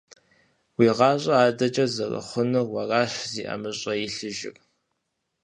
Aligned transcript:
Уи 0.77 0.87
гъащӀэр 0.97 1.39
адэкӀэ 1.47 1.85
зэрыхъунур 1.93 2.67
уэращ 2.73 3.13
зи 3.31 3.41
ӀэмыщӀэ 3.47 3.93
илъыжыр. 4.05 4.55